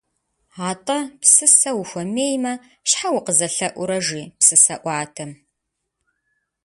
Атӏэ, 0.69 0.97
псысэ 1.21 1.71
ухуэмеймэ, 1.79 2.53
щхьэ 2.89 3.09
укъызэлъэӏурэ?- 3.17 3.97
жи 4.05 4.21
псысэӏуатэм. 4.39 5.31